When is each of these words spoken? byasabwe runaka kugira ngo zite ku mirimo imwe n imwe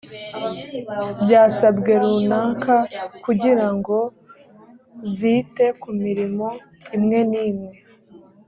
byasabwe 1.23 1.91
runaka 2.01 2.75
kugira 3.23 3.67
ngo 3.75 3.97
zite 5.15 5.65
ku 5.81 5.89
mirimo 6.03 6.47
imwe 6.95 7.19
n 7.29 7.33
imwe 7.47 7.71